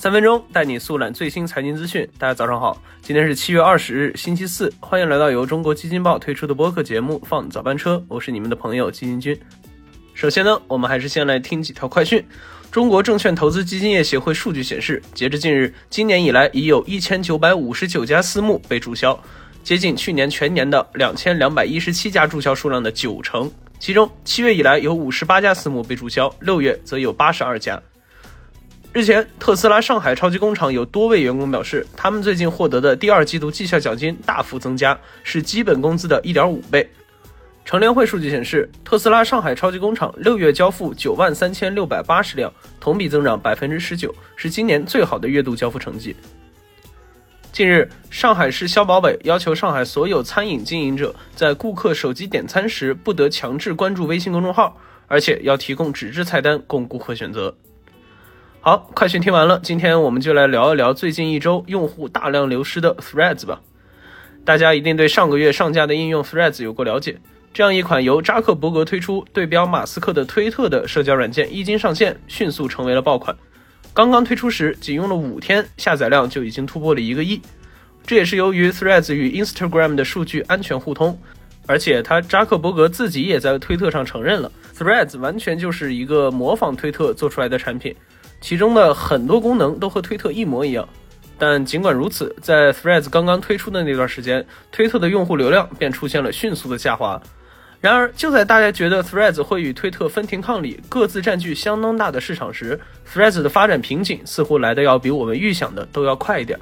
[0.00, 2.08] 三分钟带你速览最新财经资讯。
[2.18, 9.36] 大家早上好，今天是七月二十日，星期四，欢迎来到由中国基金报推出的播客节目《放早班车》，我是你们的朋友基金君。
[10.14, 12.24] 首先呢，我们还是先来听几条快讯。
[12.70, 19.18] 中国证券投资基金业协会数据显示，截至近日，今年以来已有一千九百五十九家私募被注销，
[19.64, 23.50] 接近去年全年的两千两百一十七家注销数量的九成。
[23.80, 27.82] 其中，七月以来有五十八家私募被注销，六月则有八十二家。
[28.98, 36.90] 日前，特斯拉上海超级工厂有多位员工表示，他们最近获得的第二季度绩效奖金大幅增加，是基本工资的一点五倍。
[37.64, 46.16] 乘联会数据显示，特斯拉上海超级工厂六月交付九万三千六百八十辆，同比增长百分之十九，是今年最好的月度交付成绩。
[47.52, 54.76] 近日，上海市消保委要求上海所有餐饮经营者在顾客手机点餐时不得强制关注微信公众号，
[55.06, 57.54] 而且要提供纸质菜单供顾客选择。
[58.68, 63.62] 好，快讯听完了，今天我们就来聊一聊最近一周用户大量流失的 Threads 吧。
[64.44, 67.18] 大家一定对上个月上架的应用 Threads 有过了解。
[67.54, 73.34] 这样一款由扎克伯格推出、对标马斯克的推特的社交软件，一经上线，迅速成为了爆款。
[73.94, 77.40] 刚刚推出时，仅用了五天，下载量就已经突破了一个亿。
[78.06, 81.18] 这也是由于 Threads 与 Instagram 的数据安全互通，
[81.66, 87.96] 而且他扎克伯格自己也在推特上承认了，Threads 完全就是一个模仿推特做出来的产品。
[88.40, 90.88] 其中的很多功能都和推特一模一样，
[91.38, 97.20] 但尽管如此，在 Threads 刚刚推出的那段时间，推特的用户流量便出现了迅速的下滑。
[97.80, 102.80] 然而，就在大家觉得 Threads 会与推特分庭抗礼，各自占据相当大的市场时
[103.12, 106.58] ，Threads 的发展瓶颈似乎来的要比我们预想的都要快一点。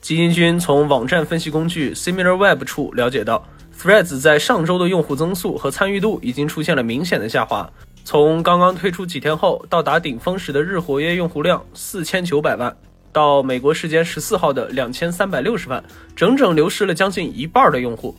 [0.00, 3.46] 基金君从网站分析工具 SimilarWeb 处了解到
[3.78, 7.70] ，Threads 在上周的用户增速和参与度已经出现了明显的下滑。
[8.04, 12.76] 从刚刚推出几天后到达顶峰时的日活跃用户量四千九百万，
[13.12, 15.82] 到美国时间十四号的两千三百六十万，
[16.14, 18.14] 整整流失了将近一半的用户。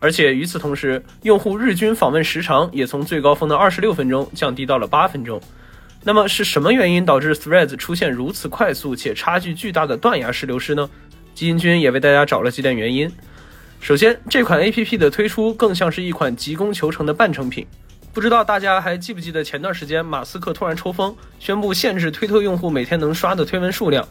[0.00, 5.40] 而且与此同时，用户日均访问时长也从最高峰的二十六分钟降低到了八分钟。
[6.04, 10.88] 那么是什么原因导致 Threads 出现如此快速且差距巨大的断崖式流失呢？
[11.34, 13.10] 基金君也为大家找了几点原因。
[13.80, 17.66] 首先，这款 APP 的推出更像是一款急功求成的半成品。
[18.16, 24.08] 不知道大家还记不记得前段时间马斯克突然抽风，宣布限制推特用户每天能刷的推文数量，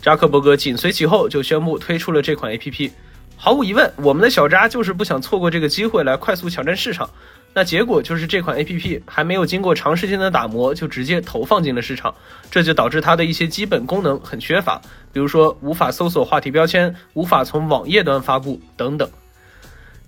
[0.00, 2.92] 扎克伯格紧随其后就宣布推出了这款 APP。
[3.36, 7.10] 毫无疑问，我们的小扎就是不想错过这个机会来快速抢占市场。
[7.52, 12.14] 那结果就是这款 APP 还没有经过长时间的打磨，就直接投放进了市场，
[12.52, 14.80] 这就导致它的一些基本功能很缺乏，
[15.12, 19.10] 比如说无法搜索话题标签，无法从网页端发布等等。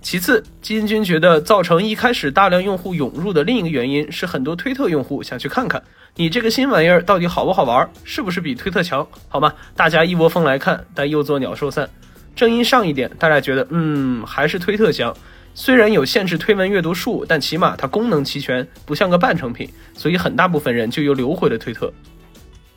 [0.03, 5.81] 其次，基金君觉得造成一开始大量用户涌入的另一个原因是，很多推特用户想去看看
[6.17, 9.07] 你这个新玩意儿到底好不好玩，是不是比推特强？
[9.29, 9.55] 好吗？
[9.77, 11.89] 大家一窝蜂来看，但又作鸟兽散。
[12.35, 15.17] 正因上一点，大家觉得，嗯，还是推特香。
[15.55, 21.93] 虽然有限制推文阅读数，但起码它功能齐全，不像个半成品，所以很大部分人就又流回了推特。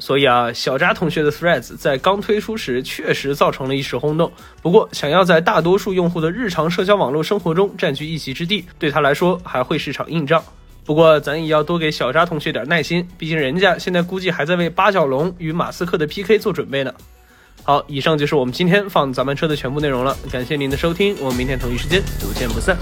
[0.05, 4.31] 所以啊，小扎同学的 Threads 在刚推出时确实造成了一时轰动。
[4.61, 10.43] 不过，想要在大多数用户的日常社交网络生活中占据一席之地，对他来说还会是场硬仗。
[10.85, 16.93] 不过，咱也要多给小扎同学点耐心，毕竟人家现在估计还在为八角笼与马斯克的 PK 做准备呢。
[17.63, 22.77] 好，以上就是我们今天放咱们车的全部内容了，感谢您的收听，我们明天同一时间不见不散。